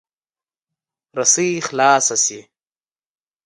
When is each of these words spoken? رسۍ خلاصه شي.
رسۍ 1.17 1.49
خلاصه 1.67 2.15
شي. 2.25 2.39